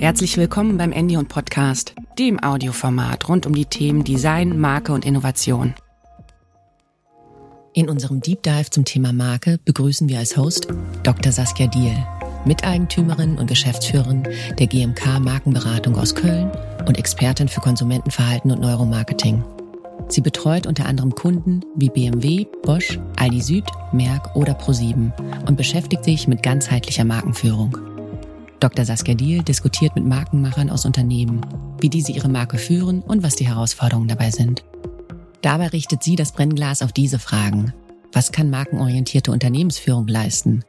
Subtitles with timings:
[0.00, 5.74] Herzlich willkommen beim Endion Podcast, dem Audioformat rund um die Themen Design, Marke und Innovation.
[7.74, 10.68] In unserem Deep Dive zum Thema Marke begrüßen wir als Host
[11.02, 11.32] Dr.
[11.32, 11.96] Saskia Diel,
[12.44, 14.22] Miteigentümerin und Geschäftsführerin
[14.56, 16.52] der GMK Markenberatung aus Köln
[16.86, 19.42] und Expertin für Konsumentenverhalten und Neuromarketing.
[20.06, 25.12] Sie betreut unter anderem Kunden wie BMW, Bosch, Aldi Süd, Merck oder ProSieben
[25.48, 27.87] und beschäftigt sich mit ganzheitlicher Markenführung.
[28.60, 28.84] Dr.
[28.84, 31.40] Saskia Diel diskutiert mit Markenmachern aus Unternehmen,
[31.80, 34.64] wie diese ihre Marke führen und was die Herausforderungen dabei sind.
[35.42, 37.72] Dabei richtet sie das Brennglas auf diese Fragen.
[38.12, 40.64] Was kann markenorientierte Unternehmensführung leisten?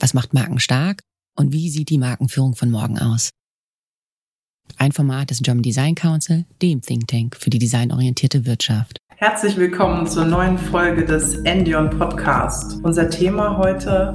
[0.00, 1.02] Was macht Marken stark?
[1.36, 3.30] Und wie sieht die Markenführung von morgen aus?
[4.76, 8.99] Ein Format des German Design Council, dem Think Tank für die designorientierte Wirtschaft.
[9.22, 12.82] Herzlich willkommen zur neuen Folge des Endion Podcast.
[12.82, 14.12] Unser Thema heute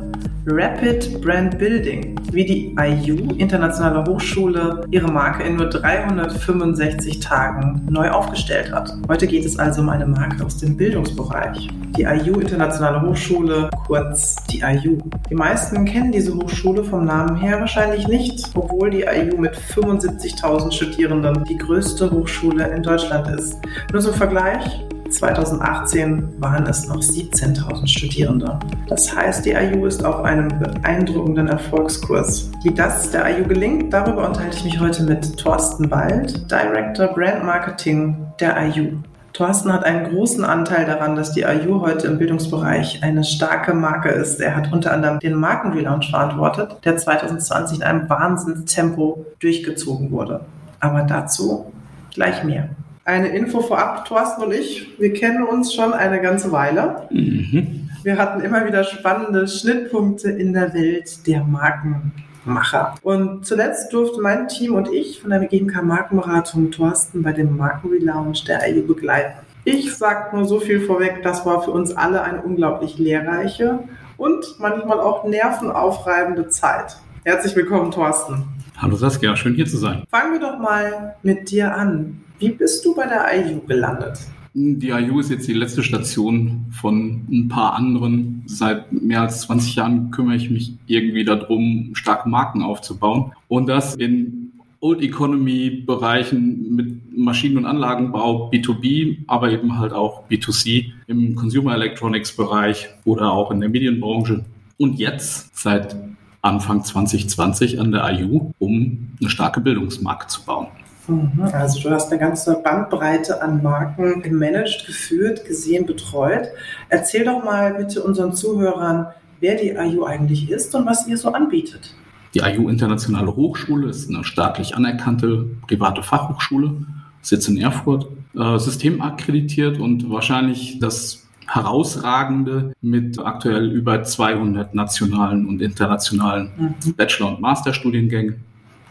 [0.48, 8.10] Rapid Brand Building, wie die IU Internationale Hochschule ihre Marke in nur 365 Tagen neu
[8.10, 8.92] aufgestellt hat.
[9.08, 11.70] Heute geht es also um eine Marke aus dem Bildungsbereich.
[11.96, 14.98] Die IU Internationale Hochschule, kurz die IU.
[15.30, 20.72] Die meisten kennen diese Hochschule vom Namen her wahrscheinlich nicht, obwohl die IU mit 75.000
[20.72, 23.60] Studierenden die größte Hochschule in Deutschland ist.
[23.94, 28.60] Nur zum Vergleich, 2018 waren es noch 17.000 Studierende.
[28.88, 32.52] Das heißt, die IU ist auf einem beeindruckenden Erfolgskurs.
[32.64, 37.44] Wie das der IU gelingt, darüber unterhalte ich mich heute mit Thorsten Wald, Director Brand
[37.44, 38.98] Marketing der IU.
[39.34, 44.10] Thorsten hat einen großen Anteil daran, dass die IU heute im Bildungsbereich eine starke Marke
[44.10, 44.40] ist.
[44.40, 50.42] Er hat unter anderem den Markenrelaunch verantwortet, der 2020 in einem Wahnsinnstempo durchgezogen wurde.
[50.80, 51.66] Aber dazu
[52.14, 52.70] gleich mehr
[53.06, 57.08] eine Info vorab, Thorsten und ich, wir kennen uns schon eine ganze Weile.
[57.12, 57.90] Mhm.
[58.04, 62.96] Wir hatten immer wieder spannende Schnittpunkte in der Welt der Markenmacher.
[63.04, 68.44] Und zuletzt durfte mein Team und ich von der GMK Markenberatung Thorsten bei dem Markenrelaunch
[68.46, 69.40] der IU begleiten.
[69.66, 73.80] Ich sage nur so viel vorweg, das war für uns alle eine unglaublich lehrreiche
[74.18, 76.98] und manchmal auch nervenaufreibende Zeit.
[77.24, 78.46] Herzlich willkommen, Thorsten.
[78.78, 80.04] Hallo Saskia, schön hier zu sein.
[80.10, 82.25] Fangen wir doch mal mit dir an.
[82.40, 84.20] Wie bist du bei der IU gelandet?
[84.54, 88.44] Die IU ist jetzt die letzte Station von ein paar anderen.
[88.46, 93.34] Seit mehr als 20 Jahren kümmere ich mich irgendwie darum, starke Marken aufzubauen.
[93.48, 100.28] Und das in Old Economy Bereichen mit Maschinen- und Anlagenbau, B2B, aber eben halt auch
[100.30, 104.46] B2C im Consumer Electronics Bereich oder auch in der Medienbranche.
[104.78, 105.96] Und jetzt seit
[106.42, 110.68] Anfang 2020 an der IU, um eine starke Bildungsmarke zu bauen.
[111.08, 111.50] Mhm.
[111.52, 116.48] Also du hast eine ganze Bandbreite an Marken gemanagt, geführt, gesehen, betreut.
[116.90, 119.08] Erzähl doch mal bitte unseren Zuhörern,
[119.40, 121.94] wer die IU eigentlich ist und was ihr so anbietet.
[122.34, 126.76] Die IU Internationale Hochschule ist eine staatlich anerkannte private Fachhochschule,
[127.22, 135.62] sitzt in Erfurt, äh, systemakkreditiert und wahrscheinlich das herausragende mit aktuell über 200 nationalen und
[135.62, 136.94] internationalen mhm.
[136.96, 138.44] Bachelor- und Masterstudiengängen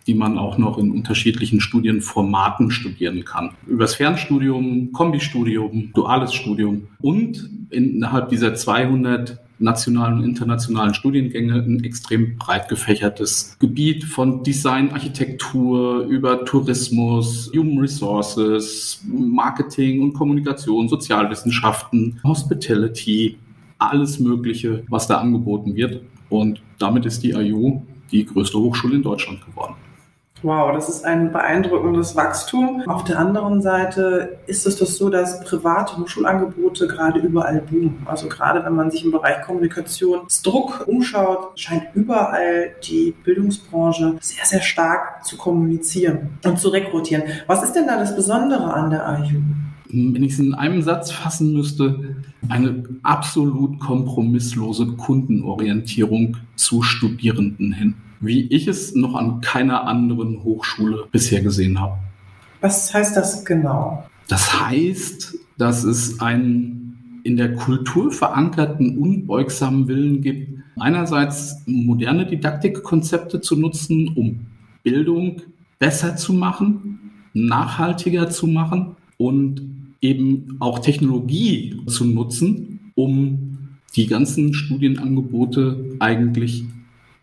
[0.06, 3.52] die man auch noch in unterschiedlichen Studienformaten studieren kann.
[3.66, 12.36] Übers Fernstudium, Kombistudium, duales Studium und innerhalb dieser 200 nationalen und internationalen Studiengänge ein extrem
[12.36, 23.38] breit gefächertes Gebiet von Design, Architektur über Tourismus, Human Resources, Marketing und Kommunikation, Sozialwissenschaften, Hospitality,
[23.78, 26.02] alles Mögliche, was da angeboten wird.
[26.28, 29.74] Und damit ist die IU die größte Hochschule in Deutschland geworden.
[30.44, 32.82] Wow, das ist ein beeindruckendes Wachstum.
[32.86, 38.02] Auf der anderen Seite ist es doch so, dass private Hochschulangebote gerade überall boomen.
[38.04, 44.60] Also gerade wenn man sich im Bereich Kommunikationsdruck umschaut, scheint überall die Bildungsbranche sehr, sehr
[44.60, 47.22] stark zu kommunizieren und zu rekrutieren.
[47.46, 49.40] Was ist denn da das Besondere an der IU?
[49.96, 52.16] wenn ich es in einem Satz fassen müsste,
[52.48, 57.94] eine absolut kompromisslose Kundenorientierung zu Studierenden hin
[58.26, 61.98] wie ich es noch an keiner anderen Hochschule bisher gesehen habe.
[62.60, 64.06] Was heißt das genau?
[64.28, 73.40] Das heißt, dass es einen in der Kultur verankerten, unbeugsamen Willen gibt, einerseits moderne Didaktikkonzepte
[73.40, 74.46] zu nutzen, um
[74.82, 75.42] Bildung
[75.78, 79.62] besser zu machen, nachhaltiger zu machen und
[80.00, 83.58] eben auch Technologie zu nutzen, um
[83.96, 86.64] die ganzen Studienangebote eigentlich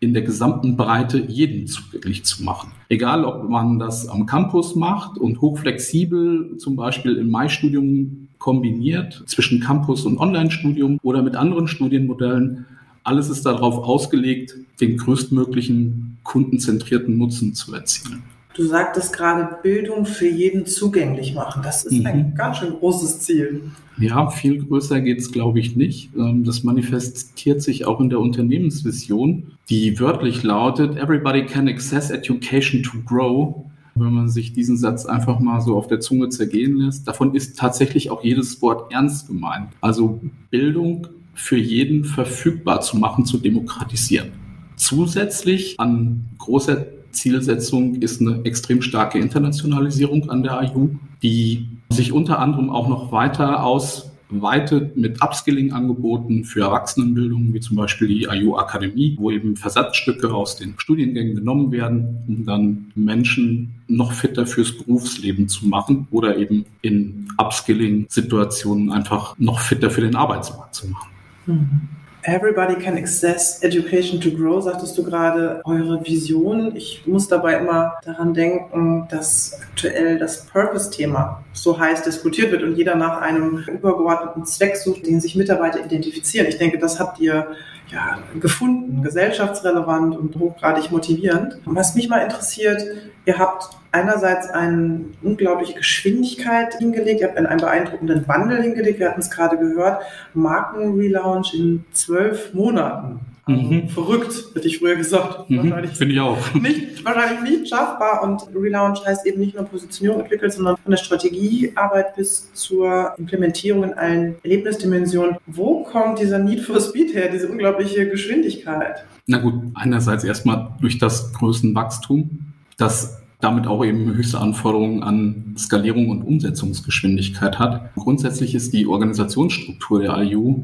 [0.02, 2.72] in der gesamten Breite jeden zugänglich zu machen.
[2.88, 9.60] Egal, ob man das am Campus macht und hochflexibel zum Beispiel im Mai-Studium kombiniert zwischen
[9.60, 12.66] Campus und Online-Studium oder mit anderen Studienmodellen
[13.04, 18.24] Alles ist darauf ausgelegt, den größtmöglichen kundenzentrierten Nutzen zu erzielen.
[18.54, 21.62] Du sagtest gerade, Bildung für jeden zugänglich machen.
[21.62, 22.06] Das ist mhm.
[22.06, 23.62] ein ganz schön großes Ziel.
[23.98, 26.10] Ja, viel größer geht es, glaube ich, nicht.
[26.16, 32.82] Ähm, das manifestiert sich auch in der Unternehmensvision, die wörtlich lautet, Everybody can access education
[32.82, 33.64] to grow.
[33.94, 37.58] Wenn man sich diesen Satz einfach mal so auf der Zunge zergehen lässt, davon ist
[37.58, 39.68] tatsächlich auch jedes Wort ernst gemeint.
[39.82, 40.20] Also
[40.50, 44.32] Bildung für jeden verfügbar zu machen, zu demokratisieren.
[44.76, 50.90] Zusätzlich an großer Zielsetzung ist eine extrem starke Internationalisierung an der IU,
[51.22, 58.08] die sich unter anderem auch noch weiter ausweitet mit Upskilling-Angeboten für Erwachsenenbildung, wie zum Beispiel
[58.08, 64.12] die IU Akademie, wo eben Versatzstücke aus den Studiengängen genommen werden, um dann Menschen noch
[64.12, 70.74] fitter fürs Berufsleben zu machen oder eben in Upskilling-Situationen einfach noch fitter für den Arbeitsmarkt
[70.74, 71.10] zu machen.
[71.46, 71.88] Mhm.
[72.24, 76.76] Everybody can access education to grow, sagtest du gerade, eure Vision.
[76.76, 82.76] Ich muss dabei immer daran denken, dass aktuell das Purpose-Thema so heiß diskutiert wird und
[82.76, 86.46] jeder nach einem übergeordneten Zweck sucht, den sich Mitarbeiter identifizieren.
[86.46, 87.56] Ich denke, das habt ihr
[87.90, 91.58] ja, gefunden, gesellschaftsrelevant und hochgradig motivierend.
[91.64, 92.82] Was mich mal interessiert,
[93.26, 99.20] ihr habt einerseits eine unglaubliche Geschwindigkeit hingelegt, ihr habt einen beeindruckenden Wandel hingelegt, wir hatten
[99.20, 100.02] es gerade gehört,
[100.34, 103.20] Markenrelaunch in zwölf Monaten.
[103.44, 103.88] Also mhm.
[103.88, 105.50] Verrückt, hätte ich früher gesagt.
[105.50, 106.54] Mhm, Finde ich auch.
[106.54, 108.22] Nicht, wahrscheinlich nicht schaffbar.
[108.22, 113.82] Und Relaunch heißt eben nicht nur Positionierung entwickelt, sondern von der Strategiearbeit bis zur Implementierung
[113.82, 115.38] in allen Erlebnisdimensionen.
[115.46, 119.04] Wo kommt dieser Need for Speed her, diese unglaubliche Geschwindigkeit?
[119.26, 126.08] Na gut, einerseits erstmal durch das Größenwachstum, das damit auch eben höchste Anforderungen an Skalierung
[126.08, 127.94] und Umsetzungsgeschwindigkeit hat.
[127.96, 130.62] Grundsätzlich ist die Organisationsstruktur der IU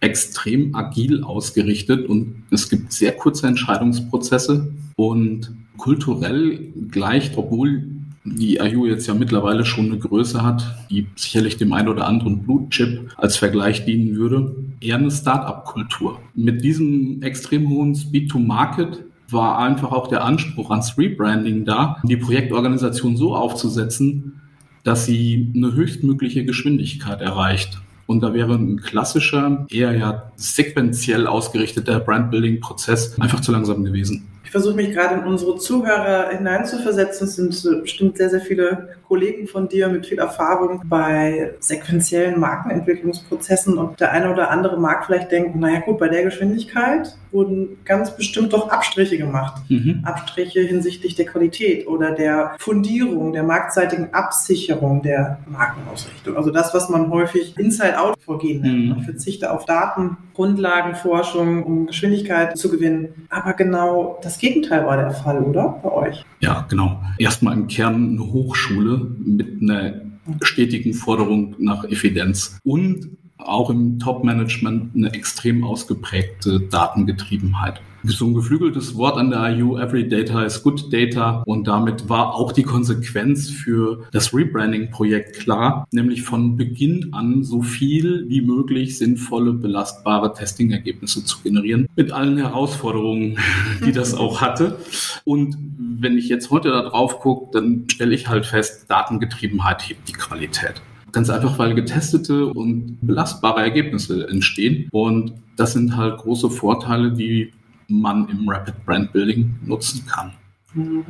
[0.00, 7.84] extrem agil ausgerichtet und es gibt sehr kurze Entscheidungsprozesse und kulturell gleicht, obwohl
[8.24, 12.42] die IU jetzt ja mittlerweile schon eine Größe hat, die sicherlich dem einen oder anderen
[12.42, 16.18] Blutchip als Vergleich dienen würde, eher eine Start-up-Kultur.
[16.34, 21.96] Mit diesem extrem hohen Speed to Market war einfach auch der Anspruch ans Rebranding da,
[22.04, 24.40] die Projektorganisation so aufzusetzen,
[24.84, 27.80] dass sie eine höchstmögliche Geschwindigkeit erreicht.
[28.06, 34.28] Und da wäre ein klassischer, eher ja sequenziell ausgerichteter Brandbuilding-Prozess einfach zu langsam gewesen.
[34.44, 37.26] Ich versuche mich gerade in unsere Zuhörer hineinzuversetzen.
[37.26, 43.78] Es sind bestimmt sehr, sehr viele Kollegen von dir mit viel Erfahrung bei sequenziellen Markenentwicklungsprozessen
[43.78, 48.16] und der eine oder andere mag vielleicht denken, naja gut, bei der Geschwindigkeit wurden ganz
[48.16, 49.62] bestimmt doch Abstriche gemacht.
[49.68, 50.00] Mhm.
[50.04, 56.36] Abstriche hinsichtlich der Qualität oder der Fundierung, der marktseitigen Absicherung der Markenausrichtung.
[56.36, 58.78] Also das, was man häufig Inside-Out-Vorgehen nennt.
[58.78, 58.88] Mhm.
[58.88, 63.26] Man verzichte auf Daten, Grundlagenforschung, um Geschwindigkeit zu gewinnen.
[63.30, 65.80] Aber genau das Gegenteil war der Fall, oder?
[65.82, 66.24] Bei euch?
[66.40, 67.00] Ja, genau.
[67.18, 70.02] Erstmal im Kern eine Hochschule mit einer
[70.42, 73.08] stetigen Forderung nach Evidenz und
[73.38, 77.80] auch im Top-Management eine extrem ausgeprägte Datengetriebenheit
[78.10, 81.42] so ein geflügeltes Wort an der IU, Every Data is Good Data.
[81.46, 87.62] Und damit war auch die Konsequenz für das Rebranding-Projekt klar, nämlich von Beginn an so
[87.62, 93.38] viel wie möglich sinnvolle, belastbare Testing-Ergebnisse zu generieren, mit allen Herausforderungen,
[93.84, 94.78] die das auch hatte.
[95.24, 100.08] Und wenn ich jetzt heute da drauf gucke, dann stelle ich halt fest, Datengetriebenheit hebt
[100.08, 100.82] die Qualität.
[101.12, 104.88] Ganz einfach, weil getestete und belastbare Ergebnisse entstehen.
[104.90, 107.52] Und das sind halt große Vorteile, die
[107.88, 110.32] man im Rapid Brand Building nutzen kann.
[110.74, 111.04] Mhm.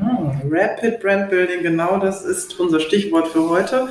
[0.51, 3.89] Rapid Brand Building, genau das ist unser Stichwort für heute.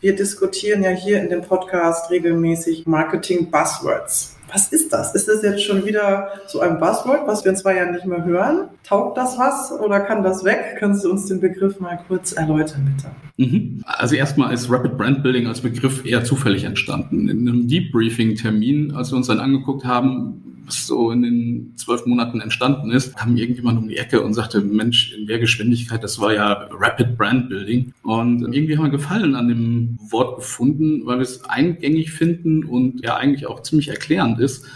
[0.00, 4.36] Wir diskutieren ja hier in dem Podcast regelmäßig Marketing Buzzwords.
[4.52, 5.14] Was ist das?
[5.14, 8.24] Ist das jetzt schon wieder so ein Buzzword, was wir in zwei Jahren nicht mehr
[8.24, 8.68] hören?
[8.84, 10.76] Taugt das was oder kann das weg?
[10.78, 13.10] Kannst du uns den Begriff mal kurz erläutern, bitte?
[13.38, 13.82] Mhm.
[13.84, 17.28] Also erstmal ist Rapid Brand Building als Begriff eher zufällig entstanden.
[17.28, 22.40] In einem Debriefing-Termin, als wir uns dann angeguckt haben, was so in den zwölf Monaten
[22.40, 26.34] entstanden ist, kam irgendjemand um die Ecke und sagte, Mensch, in der Geschwindigkeit, das war
[26.34, 27.92] ja Rapid Brand Building.
[28.02, 33.04] Und irgendwie haben wir Gefallen an dem Wort gefunden, weil wir es eingängig finden und
[33.04, 34.66] ja eigentlich auch ziemlich erklärend ist.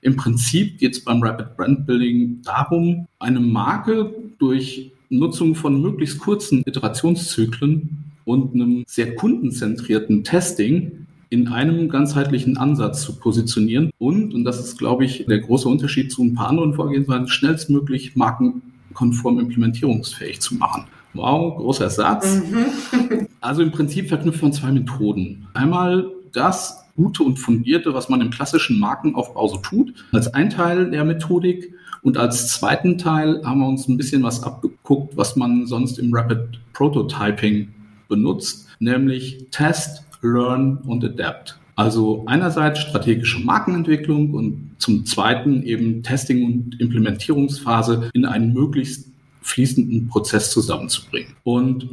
[0.00, 6.18] Im Prinzip geht es beim Rapid Brand Building darum, eine Marke durch Nutzung von möglichst
[6.18, 14.44] kurzen Iterationszyklen und einem sehr kundenzentrierten Testing in einem ganzheitlichen Ansatz zu positionieren und, und
[14.44, 20.40] das ist, glaube ich, der große Unterschied zu ein paar anderen Vorgehensweisen, schnellstmöglich markenkonform implementierungsfähig
[20.42, 20.84] zu machen.
[21.14, 22.42] Wow, großer Satz.
[22.42, 23.28] Mhm.
[23.40, 25.46] also im Prinzip verknüpft man zwei Methoden.
[25.54, 30.90] Einmal das, gute und fundierte, was man im klassischen Markenaufbau so tut, als ein Teil
[30.90, 31.72] der Methodik.
[32.02, 36.12] Und als zweiten Teil haben wir uns ein bisschen was abgeguckt, was man sonst im
[36.12, 37.68] Rapid Prototyping
[38.08, 41.58] benutzt, nämlich Test, Learn und Adapt.
[41.74, 49.08] Also einerseits strategische Markenentwicklung und zum zweiten eben Testing und Implementierungsphase in einen möglichst
[49.42, 51.34] fließenden Prozess zusammenzubringen.
[51.44, 51.88] Und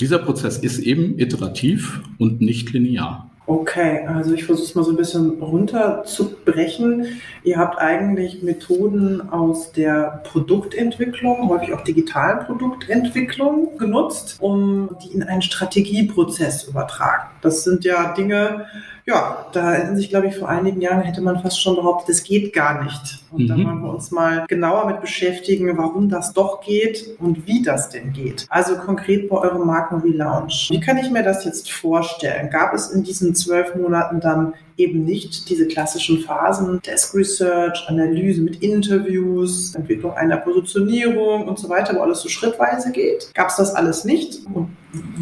[0.00, 3.30] dieser Prozess ist eben iterativ und nicht linear.
[3.46, 7.20] Okay, also ich versuche es mal so ein bisschen runterzubrechen.
[7.42, 15.22] Ihr habt eigentlich Methoden aus der Produktentwicklung, häufig auch digitalen Produktentwicklung genutzt, um die in
[15.22, 17.28] einen Strategieprozess übertragen.
[17.42, 18.64] Das sind ja Dinge,
[19.06, 22.24] ja, da hätten sich, glaube ich, vor einigen Jahren hätte man fast schon behauptet, das
[22.24, 23.22] geht gar nicht.
[23.30, 23.48] Und mhm.
[23.48, 27.90] da wollen wir uns mal genauer mit beschäftigen, warum das doch geht und wie das
[27.90, 28.46] denn geht.
[28.48, 30.68] Also konkret bei eurem Marken Relaunch.
[30.70, 32.48] Wie kann ich mir das jetzt vorstellen?
[32.48, 38.40] Gab es in diesen zwölf Monaten dann eben nicht diese klassischen Phasen, Desk Research, Analyse
[38.40, 43.30] mit Interviews, Entwicklung einer Positionierung und so weiter, wo alles so schrittweise geht.
[43.34, 44.40] Gab es das alles nicht?
[44.52, 44.74] Und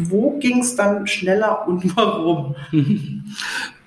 [0.09, 2.55] wo ging es dann schneller und warum?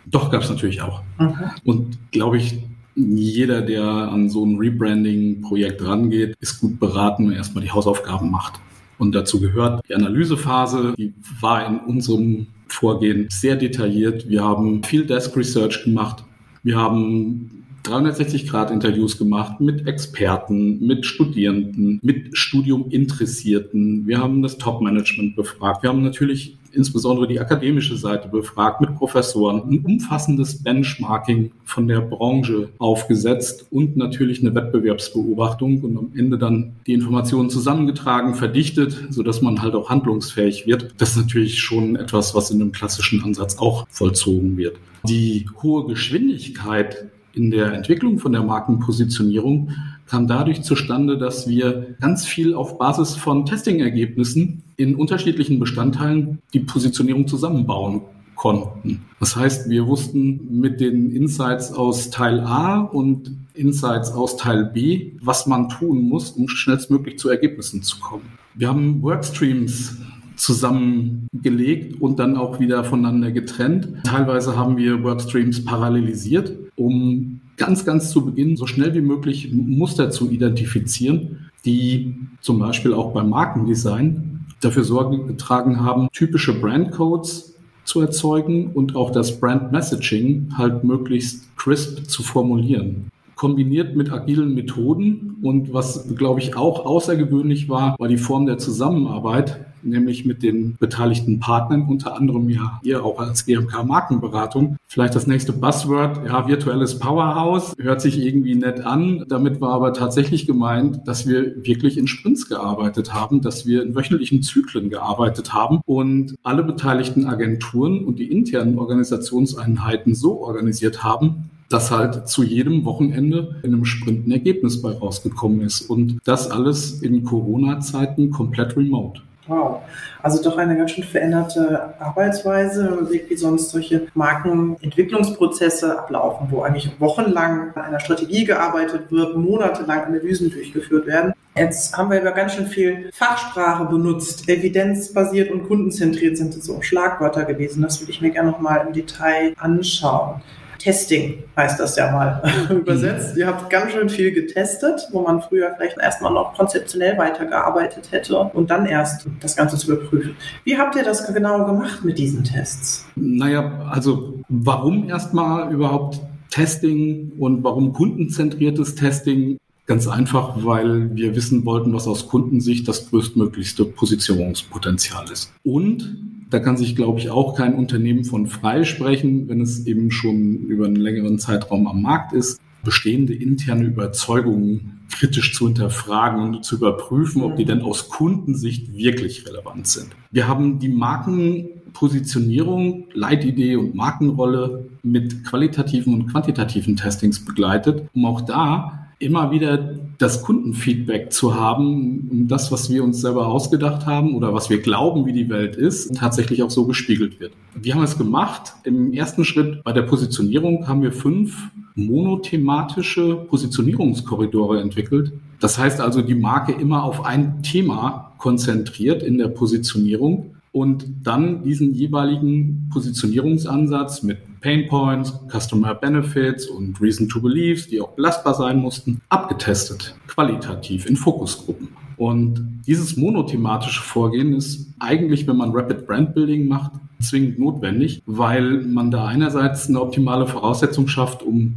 [0.07, 1.03] Doch, gab es natürlich auch.
[1.19, 1.35] Mhm.
[1.65, 2.59] Und glaube ich,
[2.95, 8.31] jeder, der an so ein Rebranding-Projekt rangeht, ist gut beraten, wenn er erstmal die Hausaufgaben
[8.31, 8.61] macht.
[8.99, 14.29] Und dazu gehört die Analysephase, die war in unserem Vorgehen sehr detailliert.
[14.29, 16.25] Wir haben viel Desk Research gemacht.
[16.63, 24.07] Wir haben 360-Grad-Interviews gemacht mit Experten, mit Studierenden, mit Studiuminteressierten.
[24.07, 25.83] Wir haben das Top-Management befragt.
[25.83, 32.01] Wir haben natürlich insbesondere die akademische Seite befragt mit Professoren, ein umfassendes Benchmarking von der
[32.01, 39.43] Branche aufgesetzt und natürlich eine Wettbewerbsbeobachtung und am Ende dann die Informationen zusammengetragen, verdichtet, sodass
[39.43, 40.95] man halt auch handlungsfähig wird.
[40.99, 44.77] Das ist natürlich schon etwas, was in einem klassischen Ansatz auch vollzogen wird.
[45.09, 49.71] Die hohe Geschwindigkeit in der Entwicklung von der Markenpositionierung
[50.07, 56.61] kam dadurch zustande, dass wir ganz viel auf Basis von Testing-Ergebnissen in unterschiedlichen Bestandteilen die
[56.61, 58.03] Positionierung zusammenbauen
[58.37, 59.05] konnten.
[59.21, 65.13] Das heißt, wir wussten mit den Insights aus Teil A und Insights aus Teil B,
[65.23, 68.25] was man tun muss, um schnellstmöglich zu Ergebnissen zu kommen.
[68.55, 69.97] Wir haben Workstreams
[70.37, 73.89] zusammengelegt und dann auch wieder voneinander getrennt.
[74.05, 80.11] Teilweise haben wir Workstreams parallelisiert, um ganz, ganz zu Beginn so schnell wie möglich Muster
[80.11, 88.01] zu identifizieren, die zum Beispiel auch beim Markendesign dafür Sorge getragen haben, typische Brandcodes zu
[88.01, 95.37] erzeugen und auch das Brand Messaging halt möglichst crisp zu formulieren kombiniert mit agilen Methoden.
[95.43, 100.77] Und was, glaube ich, auch außergewöhnlich war, war die Form der Zusammenarbeit, nämlich mit den
[100.81, 104.77] beteiligten Partnern, unter anderem ja ihr auch als GMK Markenberatung.
[104.89, 109.25] Vielleicht das nächste Buzzword, ja, virtuelles Powerhouse, hört sich irgendwie nett an.
[109.29, 113.95] Damit war aber tatsächlich gemeint, dass wir wirklich in Sprints gearbeitet haben, dass wir in
[113.95, 121.51] wöchentlichen Zyklen gearbeitet haben und alle beteiligten Agenturen und die internen Organisationseinheiten so organisiert haben,
[121.69, 125.83] dass halt zu jedem Wochenende in einem Sprint ein Ergebnis bei rausgekommen ist.
[125.83, 129.23] Und das alles in Corona-Zeiten komplett remote.
[129.49, 129.83] Wow.
[130.23, 137.73] Also doch eine ganz schön veränderte Arbeitsweise, wie sonst solche Markenentwicklungsprozesse ablaufen, wo eigentlich wochenlang
[137.77, 141.33] an einer Strategie gearbeitet wird, monatelang Analysen durchgeführt werden.
[141.57, 144.49] Jetzt haben wir aber ganz schön viel Fachsprache benutzt.
[144.49, 147.83] Evidenzbasiert und kundenzentriert sind so Schlagwörter gewesen.
[147.83, 150.43] Das würde ich mir gerne nochmal im Detail anschauen.
[150.79, 153.35] Testing heißt das ja mal übersetzt.
[153.35, 153.41] Mhm.
[153.41, 158.39] Ihr habt ganz schön viel getestet, wo man früher vielleicht erstmal noch konzeptionell weitergearbeitet hätte
[158.39, 160.37] und dann erst das Ganze zu überprüfen.
[160.65, 163.07] Wie habt ihr das genau gemacht mit diesen Tests?
[163.17, 169.59] Naja, also warum erstmal überhaupt Testing und warum kundenzentriertes Testing?
[169.87, 175.53] Ganz einfach, weil wir wissen wollten, was aus Kundensicht das größtmöglichste Positionierungspotenzial ist.
[175.63, 176.17] Und
[176.51, 180.87] da kann sich, glaube ich, auch kein Unternehmen von freisprechen, wenn es eben schon über
[180.87, 187.43] einen längeren Zeitraum am Markt ist, bestehende interne Überzeugungen kritisch zu hinterfragen und zu überprüfen,
[187.43, 190.09] ob die denn aus Kundensicht wirklich relevant sind.
[190.31, 198.41] Wir haben die Markenpositionierung, Leitidee und Markenrolle mit qualitativen und quantitativen Testings begleitet, um auch
[198.41, 204.35] da immer wieder das Kundenfeedback zu haben, um das, was wir uns selber ausgedacht haben
[204.35, 207.53] oder was wir glauben, wie die Welt ist, tatsächlich auch so gespiegelt wird.
[207.75, 208.75] Wir haben es gemacht.
[208.85, 215.33] Im ersten Schritt bei der Positionierung haben wir fünf monothematische Positionierungskorridore entwickelt.
[215.61, 221.63] Das heißt also, die Marke immer auf ein Thema konzentriert in der Positionierung und dann
[221.63, 228.55] diesen jeweiligen Positionierungsansatz mit Pain Points, Customer Benefits und Reason to Beliefs, die auch belastbar
[228.55, 231.89] sein mussten, abgetestet, qualitativ in Fokusgruppen.
[232.17, 238.83] Und dieses monothematische Vorgehen ist eigentlich, wenn man Rapid Brand Building macht, zwingend notwendig, weil
[238.83, 241.77] man da einerseits eine optimale Voraussetzung schafft, um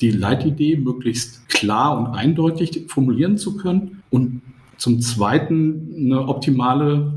[0.00, 4.42] die Leitidee möglichst klar und eindeutig formulieren zu können und
[4.76, 7.12] zum Zweiten eine optimale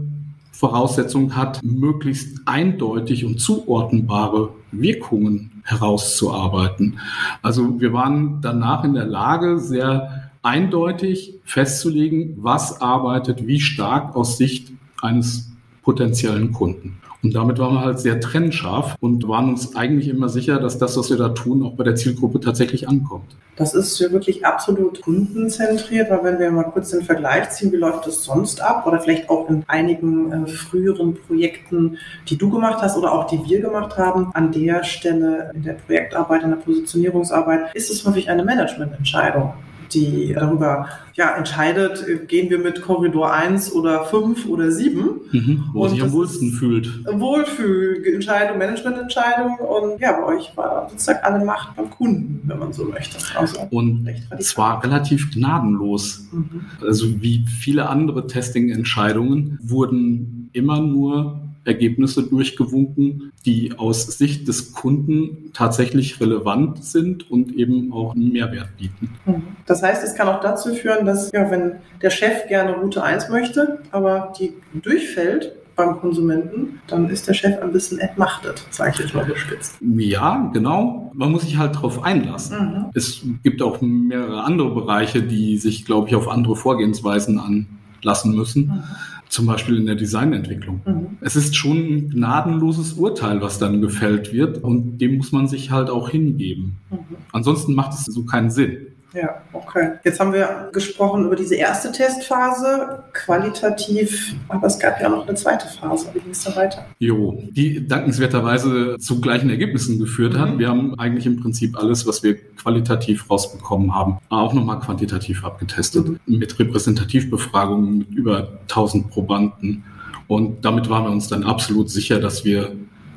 [0.60, 7.00] Voraussetzung hat, möglichst eindeutig und zuordnenbare Wirkungen herauszuarbeiten.
[7.42, 14.38] Also wir waren danach in der Lage, sehr eindeutig festzulegen, was arbeitet wie stark aus
[14.38, 15.50] Sicht eines
[15.82, 16.98] potenziellen Kunden.
[17.22, 20.98] Und damit waren wir halt sehr trennscharf und waren uns eigentlich immer sicher, dass das,
[20.98, 23.36] was wir da tun, auch bei der Zielgruppe tatsächlich ankommt.
[23.58, 27.78] Das ist ja wirklich absolut kundenzentriert, weil wenn wir mal kurz den Vergleich ziehen, wie
[27.78, 28.88] läuft das sonst ab?
[28.88, 31.98] Oder vielleicht auch in einigen äh, früheren Projekten,
[32.30, 35.74] die du gemacht hast oder auch die wir gemacht haben, an der Stelle in der
[35.74, 39.54] Projektarbeit, in der Positionierungsarbeit, ist es häufig eine Managemententscheidung
[39.94, 44.98] die darüber ja, entscheidet, gehen wir mit Korridor 1 oder 5 oder 7.
[45.32, 47.06] Mhm, wo und sich am wohlsten fühlt.
[47.06, 52.86] Wohlfühlentscheidung, Managemententscheidung und ja, bei euch war sozusagen alle Macht beim Kunden, wenn man so
[52.86, 53.18] möchte.
[53.38, 54.08] Also und
[54.40, 56.28] zwar relativ gnadenlos.
[56.32, 56.66] Mhm.
[56.82, 65.52] Also wie viele andere Testing-Entscheidungen wurden immer nur Ergebnisse durchgewunken, die aus Sicht des Kunden
[65.54, 69.10] tatsächlich relevant sind und eben auch einen Mehrwert bieten.
[69.26, 69.44] Mhm.
[69.66, 73.30] Das heißt, es kann auch dazu führen, dass ja, wenn der Chef gerne Route 1
[73.30, 79.00] möchte, aber die durchfällt, beim Konsumenten, dann ist der Chef ein bisschen entmachtet, sage ich
[79.00, 79.78] jetzt mal bespitzt.
[79.80, 81.10] Ja, genau.
[81.14, 82.60] Man muss sich halt darauf einlassen.
[82.60, 82.86] Mhm.
[82.94, 88.68] Es gibt auch mehrere andere Bereiche, die sich, glaube ich, auf andere Vorgehensweisen anlassen müssen.
[88.68, 88.84] Mhm
[89.30, 90.82] zum Beispiel in der Designentwicklung.
[90.86, 91.18] Mhm.
[91.22, 95.72] Es ist schon ein gnadenloses Urteil, was dann gefällt wird und dem muss man sich
[95.72, 96.78] halt auch hingeben.
[96.90, 96.98] Mhm.
[97.32, 98.89] Ansonsten macht es so keinen Sinn.
[99.14, 99.94] Ja, okay.
[100.04, 105.36] Jetzt haben wir gesprochen über diese erste Testphase, qualitativ, aber es gab ja noch eine
[105.36, 106.10] zweite Phase.
[106.14, 106.86] Wie ging es da weiter?
[107.00, 110.54] Jo, die dankenswerterweise zu gleichen Ergebnissen geführt hat.
[110.54, 110.60] Mhm.
[110.60, 116.08] Wir haben eigentlich im Prinzip alles, was wir qualitativ rausbekommen haben, auch nochmal quantitativ abgetestet.
[116.08, 116.20] Mhm.
[116.26, 119.84] Mit Repräsentativbefragungen mit über 1000 Probanden.
[120.28, 122.74] Und damit waren wir uns dann absolut sicher, dass wir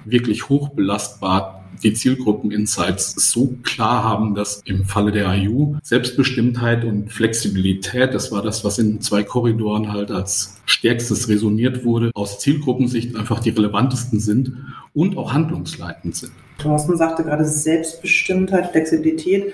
[0.07, 8.15] wirklich hochbelastbar die Zielgruppen-Insights so klar haben, dass im Falle der IU Selbstbestimmtheit und Flexibilität,
[8.15, 13.41] das war das, was in zwei Korridoren halt als stärkstes resoniert wurde, aus Zielgruppensicht einfach
[13.41, 14.57] die relevantesten sind
[14.95, 16.33] und auch handlungsleitend sind.
[16.59, 19.53] Thorsten sagte gerade Selbstbestimmtheit, Flexibilität.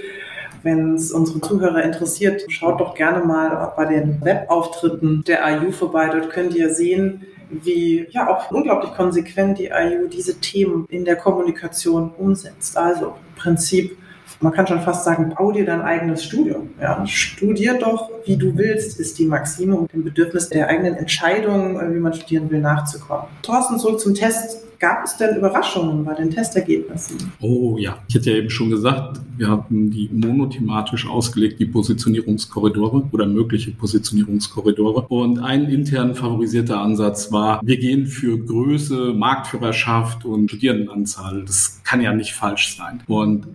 [0.63, 6.11] Wenn es unsere Zuhörer interessiert, schaut doch gerne mal bei den Webauftritten der IU vorbei.
[6.13, 11.17] Dort könnt ihr sehen, wie ja auch unglaublich konsequent die IU diese Themen in der
[11.17, 12.77] Kommunikation umsetzt.
[12.77, 13.97] Also im Prinzip,
[14.41, 16.71] man kann schon fast sagen, bau dir dein eigenes Studium.
[16.81, 21.81] Ja, studier doch, wie du willst, ist die Maxime, um dem Bedürfnis der eigenen Entscheidung,
[21.93, 23.27] wie man studieren will, nachzukommen.
[23.43, 24.65] Thorsten, zurück zum Test.
[24.81, 27.33] Gab es denn Überraschungen bei den Testergebnissen?
[27.41, 33.09] Oh ja, ich hatte ja eben schon gesagt, wir hatten die monothematisch ausgelegt, die Positionierungskorridore
[33.11, 35.07] oder mögliche Positionierungskorridore.
[35.09, 41.43] Und ein intern favorisierter Ansatz war, wir gehen für Größe, Marktführerschaft und Studierendenanzahl.
[41.45, 43.03] Das kann ja nicht falsch sein.
[43.09, 43.49] Und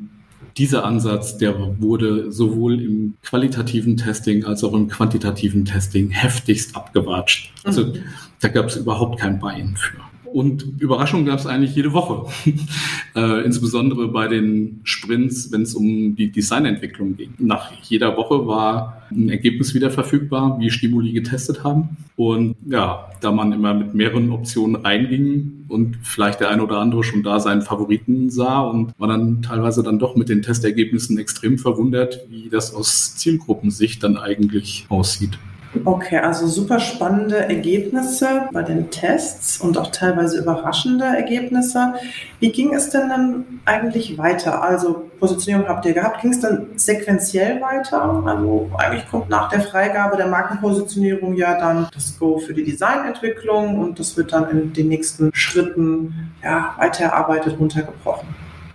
[0.58, 7.54] dieser Ansatz, der wurde sowohl im qualitativen Testing als auch im quantitativen Testing heftigst abgewatscht.
[7.64, 7.94] Also mhm.
[8.40, 9.98] da gab es überhaupt kein Bein für.
[10.34, 12.26] Und Überraschungen gab es eigentlich jede Woche.
[13.16, 17.36] äh, insbesondere bei den Sprints, wenn es um die Designentwicklung ging.
[17.38, 21.98] Nach jeder Woche war ein Ergebnis wieder verfügbar, wie Stimuli getestet haben.
[22.16, 27.04] Und ja, da man immer mit mehreren Optionen reinging und vielleicht der eine oder andere
[27.04, 31.60] schon da seinen Favoriten sah und war dann teilweise dann doch mit den Testergebnissen extrem
[31.60, 35.38] verwundert, wie das aus Zielgruppensicht dann eigentlich aussieht.
[35.86, 41.96] Okay, also super spannende Ergebnisse bei den Tests und auch teilweise überraschende Ergebnisse.
[42.40, 44.62] Wie ging es denn dann eigentlich weiter?
[44.62, 46.22] Also Positionierung habt ihr gehabt.
[46.22, 48.04] Ging es dann sequenziell weiter?
[48.04, 53.80] Also eigentlich kommt nach der Freigabe der Markenpositionierung ja dann das Go für die Designentwicklung
[53.80, 58.28] und das wird dann in den nächsten Schritten ja, weiter erarbeitet, runtergebrochen.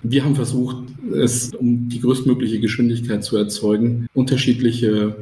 [0.02, 0.76] Wir haben versucht,
[1.12, 5.16] es um die größtmögliche Geschwindigkeit zu erzeugen, unterschiedliche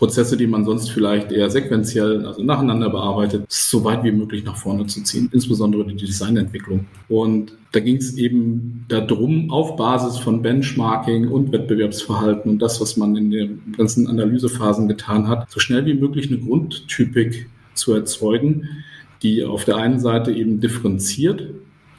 [0.00, 4.56] Prozesse, die man sonst vielleicht eher sequenziell, also nacheinander bearbeitet, so weit wie möglich nach
[4.56, 6.86] vorne zu ziehen, insbesondere die Designentwicklung.
[7.10, 12.96] Und da ging es eben darum, auf Basis von Benchmarking und Wettbewerbsverhalten und das, was
[12.96, 18.68] man in den ganzen Analysephasen getan hat, so schnell wie möglich eine Grundtypik zu erzeugen,
[19.22, 21.46] die auf der einen Seite eben differenziert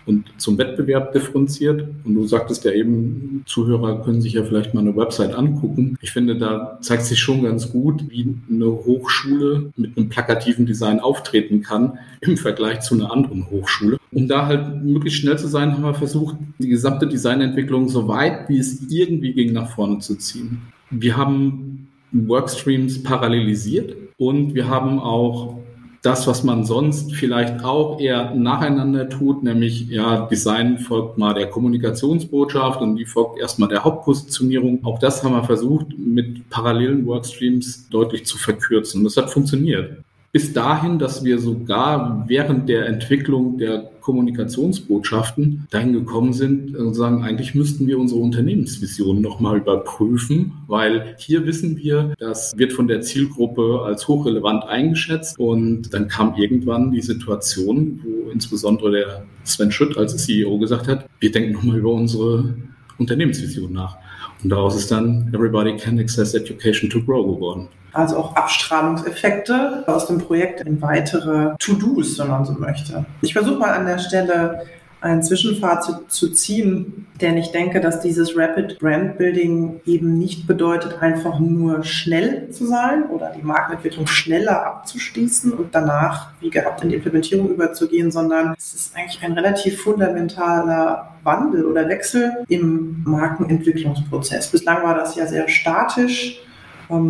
[0.05, 1.87] und zum Wettbewerb differenziert.
[2.03, 5.97] Und du sagtest ja eben, Zuhörer können sich ja vielleicht mal eine Website angucken.
[6.01, 10.99] Ich finde, da zeigt sich schon ganz gut, wie eine Hochschule mit einem plakativen Design
[10.99, 13.97] auftreten kann im Vergleich zu einer anderen Hochschule.
[14.11, 18.49] Um da halt möglichst schnell zu sein, haben wir versucht, die gesamte Designentwicklung so weit
[18.49, 20.61] wie es irgendwie ging nach vorne zu ziehen.
[20.89, 25.60] Wir haben Workstreams parallelisiert und wir haben auch
[26.01, 31.47] das, was man sonst vielleicht auch eher nacheinander tut, nämlich ja, Design folgt mal der
[31.47, 34.83] Kommunikationsbotschaft und die folgt erstmal der Hauptpositionierung.
[34.83, 39.03] Auch das haben wir versucht, mit parallelen Workstreams deutlich zu verkürzen.
[39.03, 46.33] Das hat funktioniert bis dahin, dass wir sogar während der Entwicklung der Kommunikationsbotschaften dahin gekommen
[46.33, 52.57] sind und sagen, eigentlich müssten wir unsere Unternehmensvision nochmal überprüfen, weil hier wissen wir, das
[52.57, 55.39] wird von der Zielgruppe als hochrelevant eingeschätzt.
[55.39, 61.05] Und dann kam irgendwann die Situation, wo insbesondere der Sven Schütt als CEO gesagt hat,
[61.19, 62.53] wir denken nochmal über unsere
[63.01, 63.97] Unternehmensvision nach.
[64.43, 70.07] Und daraus ist dann Everybody Can Access Education to Grow geworden also auch Abstrahlungseffekte aus
[70.07, 73.05] dem Projekt in weitere To-Dos, wenn man so möchte.
[73.21, 74.65] Ich versuche mal an der Stelle
[75.01, 81.01] ein Zwischenfazit zu ziehen, denn ich denke, dass dieses Rapid Brand Building eben nicht bedeutet,
[81.01, 86.89] einfach nur schnell zu sein oder die Markenentwicklung schneller abzuschließen und danach, wie gehabt, in
[86.89, 94.51] die Implementierung überzugehen, sondern es ist eigentlich ein relativ fundamentaler Wandel oder Wechsel im Markenentwicklungsprozess.
[94.51, 96.41] Bislang war das ja sehr statisch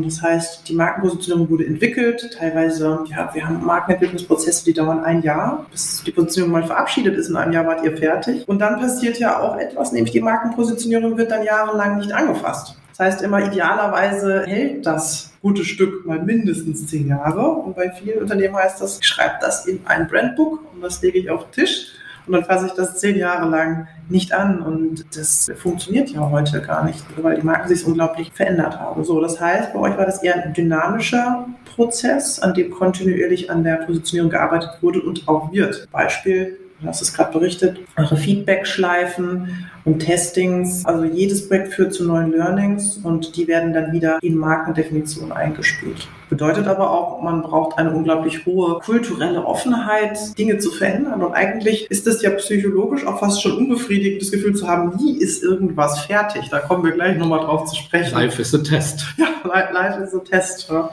[0.04, 2.36] das heißt, die Markenpositionierung wurde entwickelt.
[2.38, 7.30] Teilweise, ja, wir haben Markenentwicklungsprozesse, die dauern ein Jahr, bis die Positionierung mal verabschiedet ist.
[7.30, 8.48] In einem Jahr wart ihr fertig.
[8.48, 12.76] Und dann passiert ja auch etwas, nämlich die Markenpositionierung wird dann jahrelang nicht angefasst.
[12.90, 17.48] Das heißt immer, idealerweise hält das gute Stück mal mindestens zehn Jahre.
[17.48, 21.18] Und bei vielen Unternehmen heißt das, ich schreibe das in ein Brandbook und das lege
[21.18, 21.94] ich auf den Tisch
[22.28, 24.62] und dann fasse ich das zehn Jahre lang nicht an.
[24.62, 29.04] Und das funktioniert ja heute gar nicht, weil die Marken sich unglaublich verändert haben.
[29.04, 33.64] So, das heißt, bei euch war das eher ein dynamischer Prozess, an dem kontinuierlich an
[33.64, 35.88] der Positionierung gearbeitet wurde und auch wird.
[35.92, 40.86] Beispiel du hast es gerade berichtet, eure Feedback-Schleifen und Testings.
[40.86, 46.08] Also jedes Projekt führt zu neuen Learnings und die werden dann wieder in Markendefinition eingespielt.
[46.30, 51.22] Bedeutet aber auch, man braucht eine unglaublich hohe kulturelle Offenheit, Dinge zu verändern.
[51.24, 55.18] Und eigentlich ist es ja psychologisch auch fast schon unbefriedigend, das Gefühl zu haben, nie
[55.18, 56.48] ist irgendwas fertig.
[56.50, 58.14] Da kommen wir gleich nochmal drauf zu sprechen.
[58.14, 59.06] Life is a test.
[59.18, 60.70] Ja, life is a test.
[60.70, 60.90] Ja.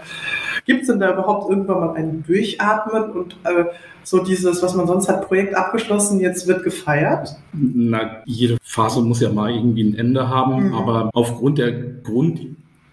[0.65, 3.65] Gibt es denn da überhaupt irgendwann mal ein Durchatmen und äh,
[4.03, 7.37] so dieses, was man sonst hat, Projekt abgeschlossen, jetzt wird gefeiert?
[7.53, 10.75] Na, jede Phase muss ja mal irgendwie ein Ende haben, mhm.
[10.75, 11.73] aber aufgrund der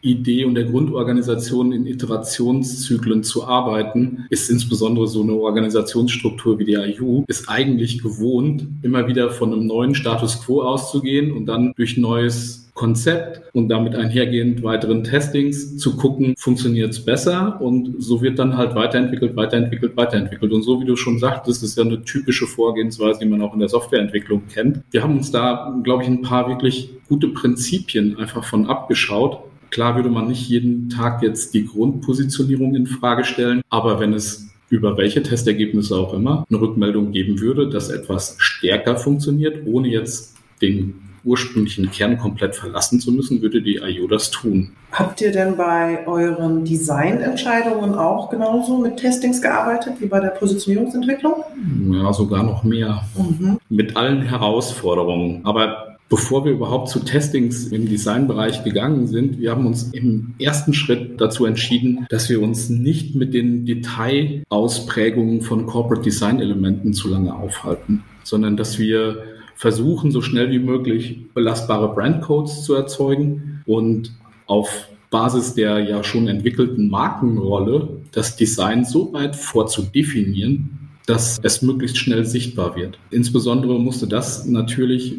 [0.06, 6.74] Grundidee und der Grundorganisation in Iterationszyklen zu arbeiten, ist insbesondere so eine Organisationsstruktur wie die
[6.74, 11.98] IU, ist eigentlich gewohnt, immer wieder von einem neuen Status quo auszugehen und dann durch
[11.98, 18.38] neues Konzept und damit einhergehend weiteren Testings zu gucken, funktioniert es besser und so wird
[18.38, 20.52] dann halt weiterentwickelt, weiterentwickelt, weiterentwickelt.
[20.52, 23.60] Und so wie du schon sagtest, ist ja eine typische Vorgehensweise, die man auch in
[23.60, 24.82] der Softwareentwicklung kennt.
[24.92, 29.40] Wir haben uns da, glaube ich, ein paar wirklich gute Prinzipien einfach von abgeschaut.
[29.70, 34.50] Klar würde man nicht jeden Tag jetzt die Grundpositionierung in Frage stellen, aber wenn es
[34.70, 40.36] über welche Testergebnisse auch immer eine Rückmeldung geben würde, dass etwas stärker funktioniert, ohne jetzt
[40.62, 44.72] den ursprünglichen Kern komplett verlassen zu müssen, würde die IO das tun.
[44.92, 51.44] Habt ihr denn bei euren Designentscheidungen auch genauso mit Testings gearbeitet wie bei der Positionierungsentwicklung?
[51.92, 53.02] Ja, sogar noch mehr.
[53.18, 53.58] Mhm.
[53.70, 55.42] Mit allen Herausforderungen.
[55.44, 60.74] Aber Bevor wir überhaupt zu Testings im Designbereich gegangen sind, wir haben uns im ersten
[60.74, 67.10] Schritt dazu entschieden, dass wir uns nicht mit den Detailausprägungen von Corporate Design Elementen zu
[67.10, 69.24] lange aufhalten, sondern dass wir
[69.58, 74.14] versuchen, so schnell wie möglich belastbare Brandcodes zu erzeugen und
[74.48, 80.70] auf Basis der ja schon entwickelten Markenrolle das Design so weit vorzudefinieren,
[81.08, 83.00] dass es möglichst schnell sichtbar wird.
[83.12, 85.18] Insbesondere musste das natürlich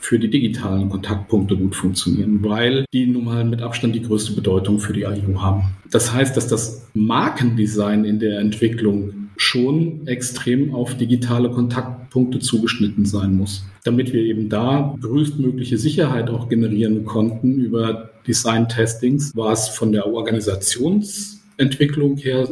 [0.00, 4.78] für die digitalen Kontaktpunkte gut funktionieren, weil die nun mal mit Abstand die größte Bedeutung
[4.78, 5.64] für die IU haben.
[5.90, 13.36] Das heißt, dass das Markendesign in der Entwicklung schon extrem auf digitale Kontaktpunkte zugeschnitten sein
[13.36, 19.92] muss, damit wir eben da größtmögliche Sicherheit auch generieren konnten über Design-Testings, war es von
[19.92, 22.48] der Organisationsentwicklung her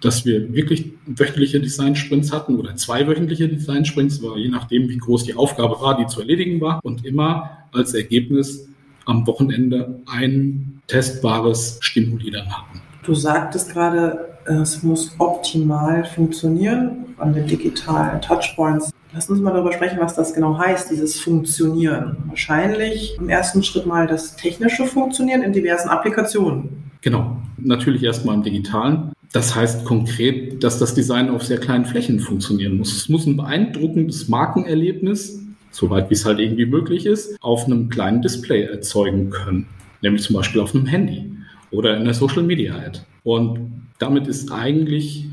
[0.00, 5.24] dass wir wirklich wöchentliche Design-Sprints hatten oder zwei wöchentliche Design-Sprints, war je nachdem, wie groß
[5.24, 8.68] die Aufgabe war, die zu erledigen war und immer als Ergebnis
[9.06, 12.80] am Wochenende ein testbares Stimuli dann hatten.
[13.02, 18.90] Du sagtest gerade, es muss optimal funktionieren an den digitalen Touchpoints.
[19.12, 22.16] Lass uns mal darüber sprechen, was das genau heißt, dieses Funktionieren.
[22.26, 26.87] Wahrscheinlich im ersten Schritt mal das technische Funktionieren in diversen Applikationen.
[27.00, 29.12] Genau, natürlich erstmal im digitalen.
[29.32, 32.96] Das heißt konkret, dass das Design auf sehr kleinen Flächen funktionieren muss.
[32.96, 38.22] Es muss ein beeindruckendes Markenerlebnis, soweit wie es halt irgendwie möglich ist, auf einem kleinen
[38.22, 39.66] Display erzeugen können.
[40.00, 41.30] Nämlich zum Beispiel auf einem Handy
[41.70, 43.00] oder in der Social Media Ad.
[43.22, 45.26] Und damit ist eigentlich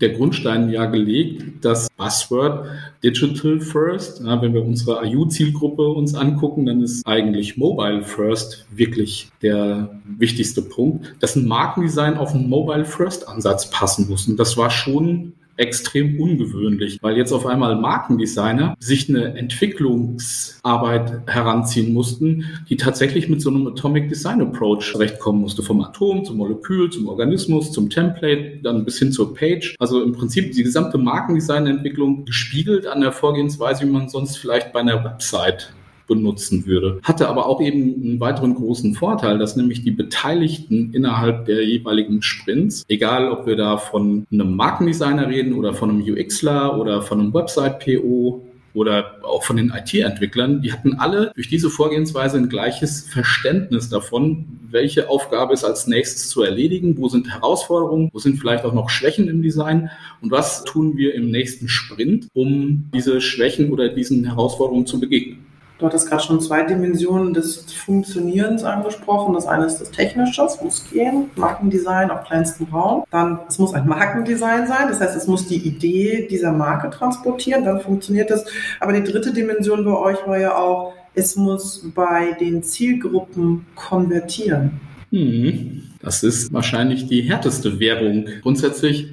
[0.00, 2.66] der Grundstein ja gelegt, das Buzzword
[3.02, 4.22] Digital First.
[4.24, 10.62] Ja, wenn wir unsere IU-Zielgruppe uns angucken, dann ist eigentlich Mobile First wirklich der wichtigste
[10.62, 14.26] Punkt, dass ein Markendesign auf einen Mobile First Ansatz passen muss.
[14.28, 21.92] Und das war schon extrem ungewöhnlich, weil jetzt auf einmal Markendesigner sich eine Entwicklungsarbeit heranziehen
[21.92, 25.62] mussten, die tatsächlich mit so einem Atomic Design Approach zurechtkommen musste.
[25.62, 29.76] Vom Atom zum Molekül, zum Organismus, zum Template, dann bis hin zur Page.
[29.78, 34.80] Also im Prinzip die gesamte Markendesign-Entwicklung gespiegelt an der Vorgehensweise, wie man sonst vielleicht bei
[34.80, 35.72] einer Website
[36.06, 37.00] benutzen würde.
[37.02, 42.22] Hatte aber auch eben einen weiteren großen Vorteil, dass nämlich die Beteiligten innerhalb der jeweiligen
[42.22, 47.20] Sprints, egal ob wir da von einem Markendesigner reden oder von einem UXler oder von
[47.20, 48.42] einem Website-PO
[48.74, 54.46] oder auch von den IT-Entwicklern, die hatten alle durch diese Vorgehensweise ein gleiches Verständnis davon,
[54.68, 58.90] welche Aufgabe ist als nächstes zu erledigen, wo sind Herausforderungen, wo sind vielleicht auch noch
[58.90, 59.90] Schwächen im Design
[60.20, 65.46] und was tun wir im nächsten Sprint, um diese Schwächen oder diesen Herausforderungen zu begegnen.
[65.78, 69.34] Du hattest gerade schon zwei Dimensionen des Funktionierens angesprochen.
[69.34, 73.02] Das eine ist das Technische, es muss gehen, Markendesign auf kleinstem Raum.
[73.10, 77.64] Dann, es muss ein Markendesign sein, das heißt, es muss die Idee dieser Marke transportieren,
[77.64, 78.44] dann funktioniert das.
[78.78, 84.80] Aber die dritte Dimension bei euch war ja auch, es muss bei den Zielgruppen konvertieren.
[85.10, 88.26] Hm, das ist wahrscheinlich die härteste Währung.
[88.42, 89.08] Grundsätzlich,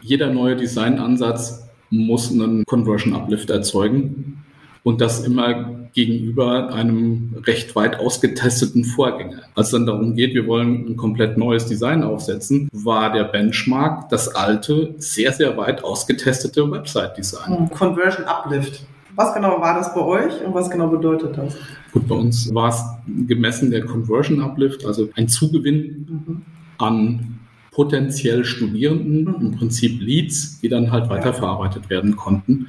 [0.00, 4.42] jeder neue Designansatz muss einen Conversion Uplift erzeugen
[4.82, 9.42] und das immer gegenüber einem recht weit ausgetesteten Vorgänger.
[9.54, 14.08] Als es dann darum geht, wir wollen ein komplett neues Design aufsetzen, war der Benchmark
[14.08, 17.58] das alte, sehr, sehr weit ausgetestete Website-Design.
[17.58, 18.84] Hm, Conversion Uplift.
[19.16, 21.56] Was genau war das bei euch und was genau bedeutet das?
[21.92, 22.82] Gut, bei uns war es
[23.26, 26.42] gemessen der Conversion Uplift, also ein Zugewinn mhm.
[26.78, 29.46] an potenziell Studierenden, mhm.
[29.46, 32.68] im Prinzip Leads, die dann halt weiterverarbeitet werden konnten.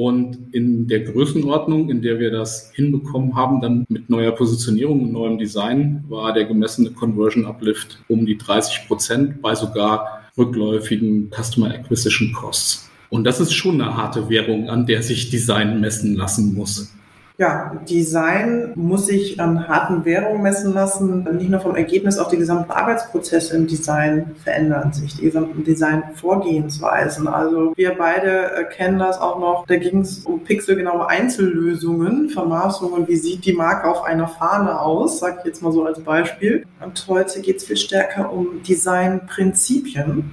[0.00, 5.12] Und in der Größenordnung, in der wir das hinbekommen haben, dann mit neuer Positionierung und
[5.12, 11.74] neuem Design, war der gemessene Conversion Uplift um die 30 Prozent bei sogar rückläufigen Customer
[11.74, 12.88] Acquisition Costs.
[13.10, 16.94] Und das ist schon eine harte Währung, an der sich Design messen lassen muss.
[17.40, 21.26] Ja, Design muss sich an harten Währungen messen lassen.
[21.38, 27.28] Nicht nur vom Ergebnis, auch die gesamten Arbeitsprozesse im Design verändern sich, die gesamten Design-Vorgehensweisen.
[27.28, 29.64] Also wir beide kennen das auch noch.
[29.66, 33.08] Da ging es um pixelgenaue Einzellösungen, Vermaßungen.
[33.08, 35.20] Wie sieht die Marke auf einer Fahne aus?
[35.20, 36.66] Sag ich jetzt mal so als Beispiel.
[36.84, 40.30] Und heute geht es viel stärker um Designprinzipien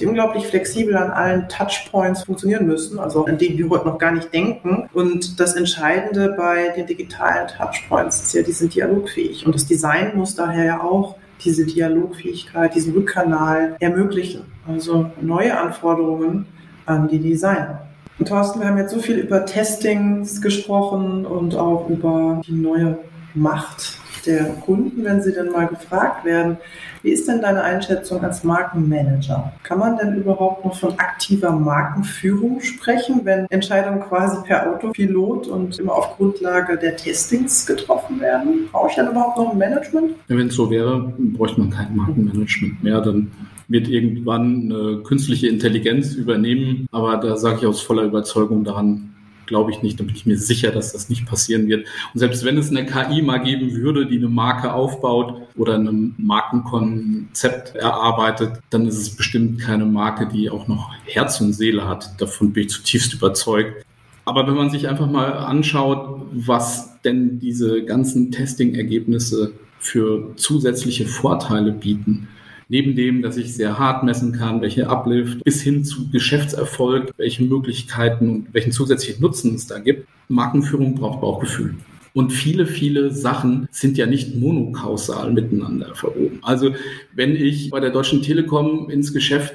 [0.00, 4.12] die unglaublich flexibel an allen Touchpoints funktionieren müssen, also an denen wir heute noch gar
[4.12, 4.88] nicht denken.
[4.92, 9.46] Und das Entscheidende bei den digitalen Touchpoints ist ja, die sind dialogfähig.
[9.46, 14.42] Und das Design muss daher ja auch diese Dialogfähigkeit, diesen Rückkanal ermöglichen.
[14.66, 16.46] Also neue Anforderungen
[16.86, 17.82] an die Designer.
[18.18, 22.98] Und Thorsten, wir haben jetzt so viel über Testings gesprochen und auch über die neue
[23.34, 23.95] Macht
[24.26, 26.56] der Kunden, wenn sie denn mal gefragt werden.
[27.02, 29.52] Wie ist denn deine Einschätzung als Markenmanager?
[29.62, 35.78] Kann man denn überhaupt noch von aktiver Markenführung sprechen, wenn Entscheidungen quasi per Autopilot und
[35.78, 38.68] immer auf Grundlage der Testings getroffen werden?
[38.72, 40.12] Brauche ich denn überhaupt noch ein Management?
[40.28, 43.00] Wenn es so wäre, bräuchte man kein Markenmanagement mehr.
[43.00, 43.30] Dann
[43.68, 46.88] wird irgendwann eine künstliche Intelligenz übernehmen.
[46.92, 49.12] Aber da sage ich aus voller Überzeugung daran,
[49.46, 49.98] glaube ich nicht.
[49.98, 51.86] Da bin ich mir sicher, dass das nicht passieren wird.
[52.12, 56.14] Und selbst wenn es eine KI mal geben würde, die eine Marke aufbaut oder ein
[56.18, 62.20] Markenkonzept erarbeitet, dann ist es bestimmt keine Marke, die auch noch Herz und Seele hat.
[62.20, 63.84] Davon bin ich zutiefst überzeugt.
[64.24, 71.70] Aber wenn man sich einfach mal anschaut, was denn diese ganzen Testing-Ergebnisse für zusätzliche Vorteile
[71.70, 72.28] bieten,
[72.68, 77.44] Neben dem, dass ich sehr hart messen kann, welche Uplift bis hin zu Geschäftserfolg, welche
[77.44, 80.08] Möglichkeiten und welchen zusätzlichen Nutzen es da gibt.
[80.28, 81.76] Markenführung braucht Bauchgefühl.
[82.12, 86.38] Und viele, viele Sachen sind ja nicht monokausal miteinander verwoben.
[86.42, 86.74] Also
[87.14, 89.54] wenn ich bei der Deutschen Telekom ins Geschäft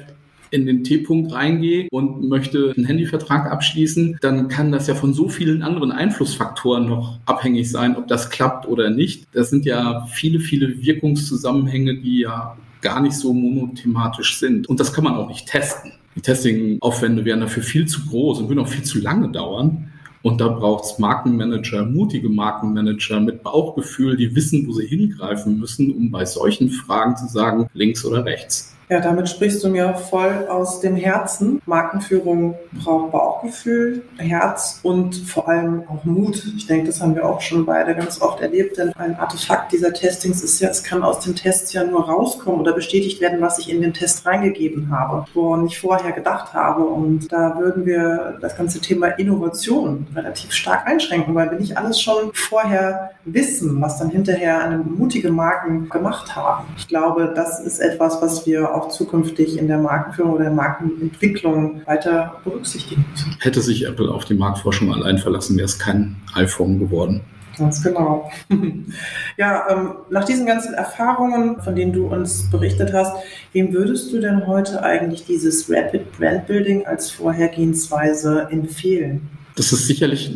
[0.52, 5.28] in den T-Punkt reingehe und möchte einen Handyvertrag abschließen, dann kann das ja von so
[5.28, 9.26] vielen anderen Einflussfaktoren noch abhängig sein, ob das klappt oder nicht.
[9.32, 14.68] Das sind ja viele, viele Wirkungszusammenhänge, die ja gar nicht so monothematisch sind.
[14.68, 15.92] Und das kann man auch nicht testen.
[16.14, 19.88] Die Testing-Aufwände wären dafür viel zu groß und würden auch viel zu lange dauern.
[20.20, 25.92] Und da braucht es Markenmanager, mutige Markenmanager mit Bauchgefühl, die wissen, wo sie hingreifen müssen,
[25.92, 28.71] um bei solchen Fragen zu sagen, links oder rechts.
[28.92, 31.62] Ja, damit sprichst du mir voll aus dem Herzen.
[31.64, 36.44] Markenführung braucht Bauchgefühl, Herz und vor allem auch Mut.
[36.58, 39.94] Ich denke, das haben wir auch schon beide ganz oft erlebt, denn ein Artefakt dieser
[39.94, 43.58] Testings ist ja, es kann aus den Tests ja nur rauskommen oder bestätigt werden, was
[43.58, 46.82] ich in den Test reingegeben habe, woran ich vorher gedacht habe.
[46.82, 51.98] Und da würden wir das ganze Thema Innovation relativ stark einschränken, weil wir nicht alles
[51.98, 56.66] schon vorher wissen, was dann hinterher eine mutige Marken gemacht haben.
[56.76, 61.82] Ich glaube, das ist etwas, was wir auch zukünftig in der Markenführung oder der Markenentwicklung
[61.86, 63.36] weiter berücksichtigen müssen.
[63.40, 67.20] Hätte sich Apple auf die Marktforschung allein verlassen, wäre es kein iPhone geworden.
[67.58, 68.30] Ganz genau.
[69.36, 73.14] ja, ähm, nach diesen ganzen Erfahrungen, von denen du uns berichtet hast,
[73.52, 79.28] wem würdest du denn heute eigentlich dieses Rapid Brand Building als Vorhergehensweise empfehlen?
[79.56, 80.34] Das ist sicherlich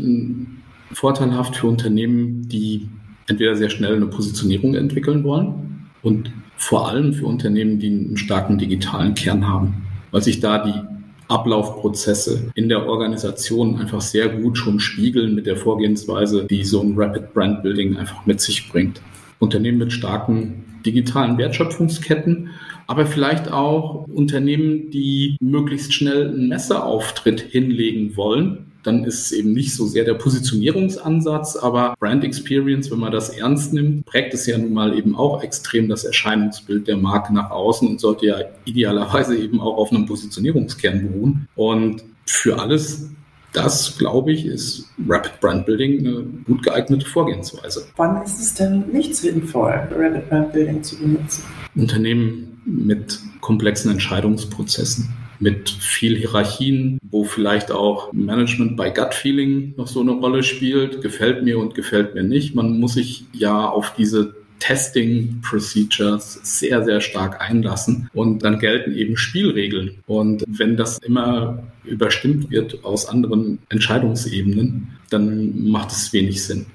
[0.92, 2.88] vorteilhaft für Unternehmen, die
[3.26, 5.75] entweder sehr schnell eine Positionierung entwickeln wollen
[6.06, 10.80] und vor allem für Unternehmen, die einen starken digitalen Kern haben, weil sich da die
[11.26, 16.94] Ablaufprozesse in der Organisation einfach sehr gut schon spiegeln mit der Vorgehensweise, die so ein
[16.96, 19.02] Rapid Brand Building einfach mit sich bringt.
[19.40, 22.50] Unternehmen mit starken digitalen Wertschöpfungsketten,
[22.86, 29.52] aber vielleicht auch Unternehmen, die möglichst schnell einen Messeauftritt hinlegen wollen dann ist es eben
[29.52, 34.46] nicht so sehr der Positionierungsansatz, aber Brand Experience, wenn man das ernst nimmt, prägt es
[34.46, 38.36] ja nun mal eben auch extrem das Erscheinungsbild der Marke nach außen und sollte ja
[38.64, 41.48] idealerweise eben auch auf einem Positionierungskern beruhen.
[41.56, 43.10] Und für alles
[43.52, 47.86] das, glaube ich, ist Rapid Brand Building eine gut geeignete Vorgehensweise.
[47.96, 51.42] Wann ist es denn nicht sinnvoll, Rapid Brand Building zu benutzen?
[51.74, 59.86] Unternehmen mit komplexen Entscheidungsprozessen mit viel Hierarchien, wo vielleicht auch Management bei Gut Feeling noch
[59.86, 62.54] so eine Rolle spielt, gefällt mir und gefällt mir nicht.
[62.54, 68.94] Man muss sich ja auf diese Testing Procedures sehr, sehr stark einlassen und dann gelten
[68.94, 69.98] eben Spielregeln.
[70.06, 76.66] Und wenn das immer überstimmt wird aus anderen Entscheidungsebenen, dann macht es wenig Sinn.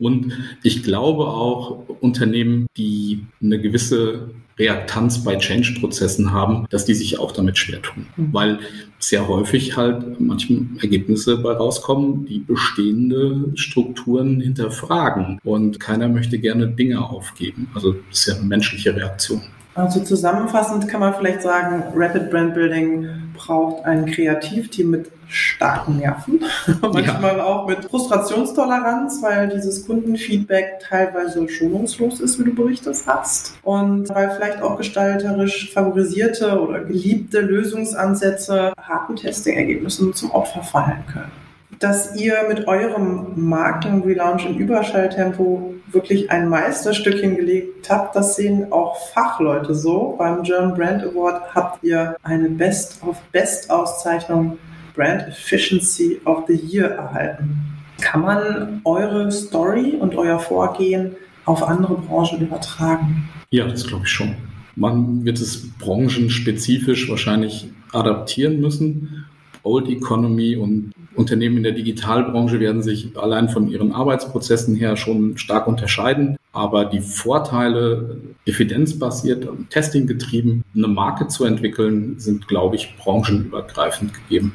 [0.00, 0.32] Und
[0.62, 7.32] ich glaube auch Unternehmen, die eine gewisse Reaktanz bei Change-Prozessen haben, dass die sich auch
[7.32, 8.06] damit schwer tun.
[8.16, 8.32] Mhm.
[8.32, 8.58] Weil
[8.98, 15.38] sehr häufig halt manche Ergebnisse bei rauskommen, die bestehende Strukturen hinterfragen.
[15.44, 17.68] Und keiner möchte gerne Dinge aufgeben.
[17.74, 19.42] Also das ist ja eine menschliche Reaktion.
[19.74, 26.40] Also zusammenfassend kann man vielleicht sagen, Rapid Brand Building braucht ein Kreativteam mit starken Nerven,
[26.82, 27.44] manchmal ja.
[27.44, 33.54] auch mit Frustrationstoleranz, weil dieses Kundenfeedback teilweise schonungslos ist, wie du berichtet hast.
[33.62, 41.30] Und weil vielleicht auch gestalterisch favorisierte oder geliebte Lösungsansätze harten Testing-Ergebnissen zum Opfer fallen können
[41.78, 48.16] dass ihr mit eurem Marken-Relaunch im Überschalltempo wirklich ein Meisterstück hingelegt habt.
[48.16, 50.14] Das sehen auch Fachleute so.
[50.18, 54.58] Beim German Brand Award habt ihr eine Best of Best Auszeichnung
[54.94, 57.56] Brand Efficiency of the Year erhalten.
[58.00, 63.28] Kann man eure Story und euer Vorgehen auf andere Branchen übertragen?
[63.50, 64.34] Ja, das glaube ich schon.
[64.76, 69.26] Man wird es branchenspezifisch wahrscheinlich adaptieren müssen.
[69.62, 75.38] Old Economy und Unternehmen in der Digitalbranche werden sich allein von ihren Arbeitsprozessen her schon
[75.38, 76.36] stark unterscheiden.
[76.52, 84.52] Aber die Vorteile, evidenzbasiert und testinggetrieben eine Marke zu entwickeln, sind, glaube ich, branchenübergreifend gegeben.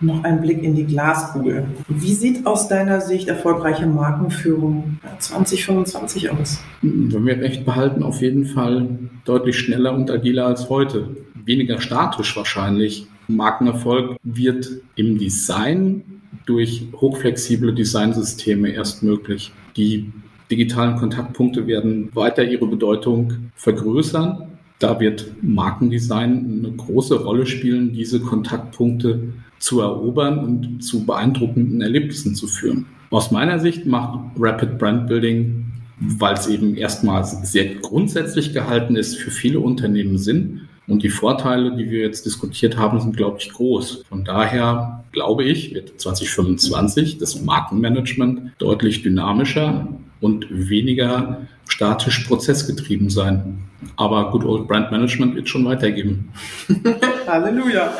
[0.00, 1.66] Noch ein Blick in die Glaskugel.
[1.88, 6.60] Wie sieht aus deiner Sicht erfolgreiche Markenführung 2025 aus?
[6.82, 8.88] Wenn wir recht behalten, auf jeden Fall
[9.24, 11.08] deutlich schneller und agiler als heute.
[11.44, 16.02] Weniger statisch wahrscheinlich, Markenerfolg wird im Design
[16.46, 19.52] durch hochflexible Designsysteme erst möglich.
[19.76, 20.10] Die
[20.50, 24.48] digitalen Kontaktpunkte werden weiter ihre Bedeutung vergrößern.
[24.78, 32.34] Da wird Markendesign eine große Rolle spielen, diese Kontaktpunkte zu erobern und zu beeindruckenden Erlebnissen
[32.34, 32.86] zu führen.
[33.10, 35.66] Aus meiner Sicht macht Rapid Brand Building,
[36.00, 40.67] weil es eben erstmals sehr grundsätzlich gehalten ist, für viele Unternehmen Sinn.
[40.88, 44.04] Und die Vorteile, die wir jetzt diskutiert haben, sind, glaube ich, groß.
[44.08, 49.86] Von daher glaube ich, wird 2025 das Markenmanagement deutlich dynamischer
[50.20, 53.58] und weniger statisch prozessgetrieben sein.
[53.96, 56.32] Aber Good Old Brand Management wird schon weitergeben.
[57.26, 57.92] Halleluja.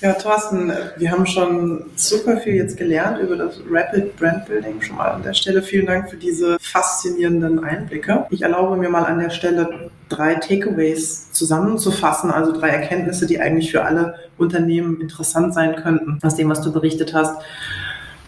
[0.00, 4.80] Ja, Thorsten, wir haben schon super viel jetzt gelernt über das Rapid Brand Building.
[4.80, 8.26] Schon mal an der Stelle vielen Dank für diese faszinierenden Einblicke.
[8.30, 13.70] Ich erlaube mir mal an der Stelle drei Takeaways zusammenzufassen, also drei Erkenntnisse, die eigentlich
[13.70, 17.42] für alle Unternehmen interessant sein könnten, aus dem, was du berichtet hast.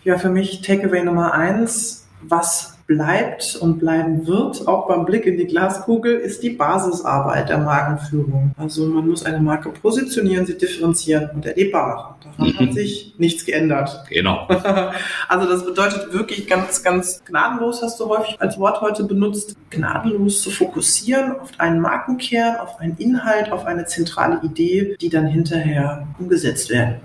[0.04, 5.36] Ja, für mich Takeaway Nummer eins, was bleibt und bleiben wird, auch beim Blick in
[5.36, 8.52] die Glaskugel, ist die Basisarbeit der Markenführung.
[8.56, 12.14] Also man muss eine Marke positionieren, sie differenzieren und erlebbar machen.
[12.24, 12.72] Daran hat mhm.
[12.72, 14.04] sich nichts geändert.
[14.08, 14.48] Genau.
[15.28, 20.42] Also das bedeutet wirklich ganz, ganz gnadenlos, hast du häufig als Wort heute benutzt, gnadenlos
[20.42, 26.06] zu fokussieren auf einen Markenkern, auf einen Inhalt, auf eine zentrale Idee, die dann hinterher
[26.18, 26.96] umgesetzt werden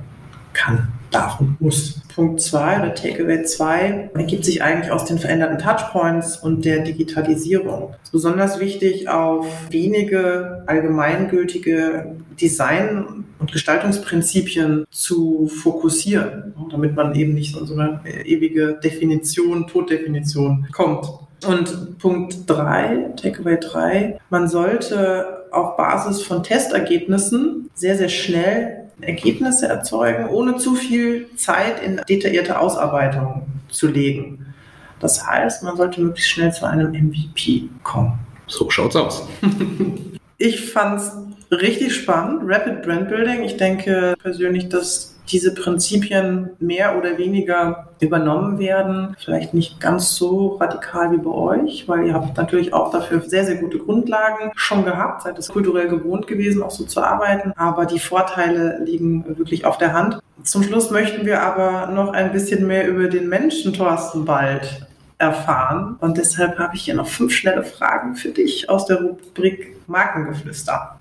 [0.54, 2.02] kann darf muss.
[2.14, 7.94] Punkt 2 oder Takeaway 2 ergibt sich eigentlich aus den veränderten Touchpoints und der Digitalisierung.
[8.02, 17.34] Es ist besonders wichtig, auf wenige allgemeingültige Design- und Gestaltungsprinzipien zu fokussieren, damit man eben
[17.34, 21.08] nicht so eine ewige Definition, Toddefinition kommt.
[21.48, 29.68] Und Punkt 3, Takeaway 3, man sollte auf Basis von Testergebnissen sehr, sehr schnell Ergebnisse
[29.68, 34.54] erzeugen, ohne zu viel Zeit in detaillierte Ausarbeitung zu legen.
[35.00, 38.18] Das heißt, man sollte möglichst schnell zu einem MVP kommen.
[38.48, 39.28] So schaut's aus.
[40.38, 41.12] ich fand's
[41.52, 43.44] richtig spannend, Rapid Brand Building.
[43.44, 49.16] Ich denke persönlich, dass diese Prinzipien mehr oder weniger übernommen werden.
[49.20, 53.46] Vielleicht nicht ganz so radikal wie bei euch, weil ihr habt natürlich auch dafür sehr,
[53.46, 57.52] sehr gute Grundlagen schon gehabt, seid es kulturell gewohnt gewesen, auch so zu arbeiten.
[57.56, 60.20] Aber die Vorteile liegen wirklich auf der Hand.
[60.44, 64.88] Zum Schluss möchten wir aber noch ein bisschen mehr über den Menschen Thorsten Bald
[65.18, 65.98] erfahren.
[66.00, 70.97] Und deshalb habe ich hier noch fünf schnelle Fragen für dich aus der Rubrik Markengeflüster.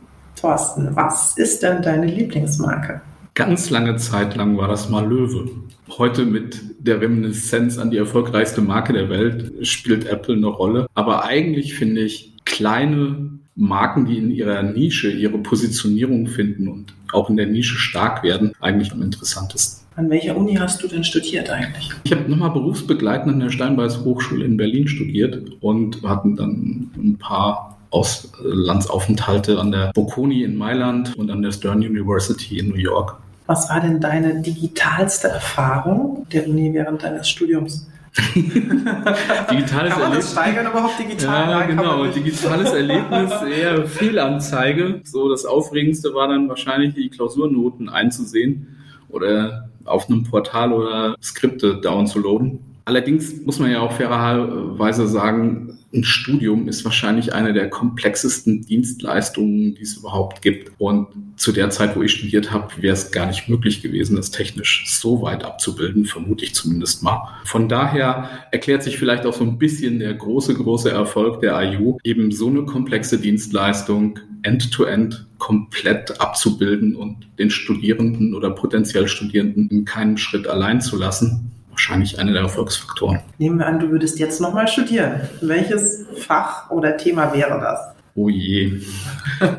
[0.46, 3.00] Thorsten, was ist denn deine Lieblingsmarke?
[3.34, 5.50] Ganz lange Zeit lang war das mal Löwe.
[5.98, 10.86] Heute mit der Reminiszenz an die erfolgreichste Marke der Welt spielt Apple eine Rolle.
[10.94, 17.28] Aber eigentlich finde ich kleine Marken, die in ihrer Nische ihre Positionierung finden und auch
[17.28, 19.84] in der Nische stark werden, eigentlich am interessantesten.
[19.96, 21.90] An welcher Uni hast du denn studiert eigentlich?
[22.04, 27.16] Ich habe nochmal berufsbegleitend an der Steinbeis Hochschule in Berlin studiert und hatten dann ein
[27.18, 33.16] paar Auslandsaufenthalte an der Bocconi in Mailand und an der Stern University in New York.
[33.46, 37.86] Was war denn deine digitalste Erfahrung der Uni während deines Studiums?
[38.34, 41.50] digitales kann man das steigern überhaupt digital?
[41.50, 42.06] Ja, genau.
[42.06, 45.02] Digitales Erlebnis, eher Fehlanzeige.
[45.04, 48.78] So das Aufregendste war dann wahrscheinlich die Klausurnoten einzusehen
[49.08, 52.75] oder auf einem Portal oder Skripte downzuladen.
[52.86, 59.74] Allerdings muss man ja auch fairerweise sagen, ein Studium ist wahrscheinlich eine der komplexesten Dienstleistungen,
[59.74, 60.70] die es überhaupt gibt.
[60.78, 64.30] Und zu der Zeit, wo ich studiert habe, wäre es gar nicht möglich gewesen, das
[64.30, 67.28] technisch so weit abzubilden, vermute ich zumindest mal.
[67.44, 71.98] Von daher erklärt sich vielleicht auch so ein bisschen der große, große Erfolg der IU,
[72.04, 79.68] eben so eine komplexe Dienstleistung end-to-end -end komplett abzubilden und den Studierenden oder potenziell Studierenden
[79.70, 83.20] in keinem Schritt allein zu lassen wahrscheinlich einer der Erfolgsfaktoren.
[83.38, 85.20] Nehmen wir an, du würdest jetzt nochmal studieren.
[85.42, 87.78] Welches Fach oder Thema wäre das?
[88.14, 88.80] Oh je.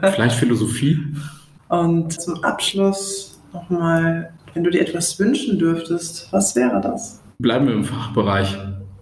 [0.02, 1.00] Vielleicht Philosophie.
[1.70, 7.22] Und zum Abschluss nochmal, wenn du dir etwas wünschen dürftest, was wäre das?
[7.38, 8.58] Bleiben wir im Fachbereich.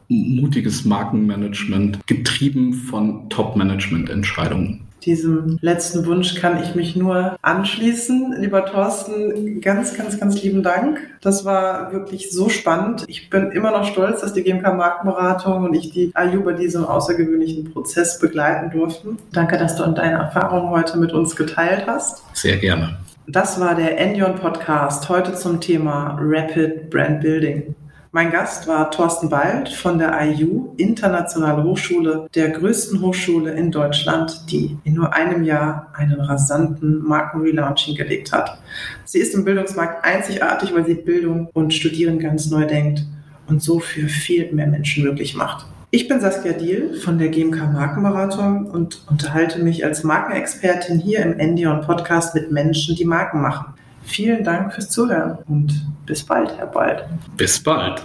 [0.07, 8.35] Mutiges Markenmanagement, getrieben von Top-Management-Entscheidungen diesem letzten Wunsch kann ich mich nur anschließen.
[8.39, 10.99] Lieber Thorsten, ganz, ganz, ganz lieben Dank.
[11.21, 13.05] Das war wirklich so spannend.
[13.07, 16.85] Ich bin immer noch stolz, dass die GMK Markenberatung und ich die IU bei diesem
[16.85, 19.17] außergewöhnlichen Prozess begleiten durften.
[19.31, 22.23] Danke, dass du an deine Erfahrungen heute mit uns geteilt hast.
[22.33, 22.97] Sehr gerne.
[23.27, 27.75] Das war der Endion Podcast heute zum Thema Rapid Brand Building.
[28.16, 34.49] Mein Gast war Thorsten Wald von der IU, Internationale Hochschule, der größten Hochschule in Deutschland,
[34.49, 38.57] die in nur einem Jahr einen rasanten Markenrelaunching gelegt hat.
[39.03, 43.03] Sie ist im Bildungsmarkt einzigartig, weil sie Bildung und Studieren ganz neu denkt
[43.47, 45.66] und so für viel mehr Menschen möglich macht.
[45.91, 51.38] Ich bin Saskia Diel von der GMK Markenberatung und unterhalte mich als Markenexpertin hier im
[51.38, 53.74] Endion Podcast mit Menschen, die Marken machen.
[54.05, 57.05] Vielen Dank fürs Zuhören und bis bald, Herr Bald.
[57.35, 58.01] Bis bald.